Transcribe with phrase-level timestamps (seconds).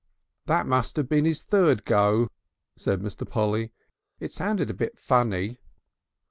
[0.47, 2.31] "That must have been his third go,"
[2.75, 3.29] said Mr.
[3.29, 3.71] Polly.
[4.19, 5.59] "It sounded a bit funny."